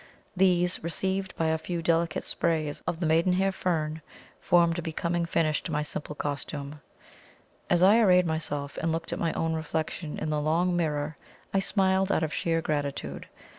[0.35, 4.01] These, relieved by a few delicate sprays of the maiden hair fern,
[4.39, 6.81] formed a becoming finish to my simple costume.
[7.69, 11.17] As I arrayed myself, and looked at my own reflection in the long mirror,
[11.53, 13.27] I smiled out of sheer gratitude.